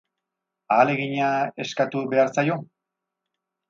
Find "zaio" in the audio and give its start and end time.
2.39-2.61